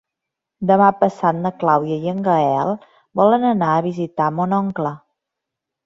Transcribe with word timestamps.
Demà 0.71 0.87
passat 1.01 1.41
na 1.43 1.51
Clàudia 1.65 1.99
i 2.07 2.11
en 2.15 2.25
Gaël 2.29 2.75
volen 3.23 3.49
anar 3.53 3.71
a 3.77 3.87
visitar 3.93 4.35
mon 4.41 4.61
oncle. 4.65 4.99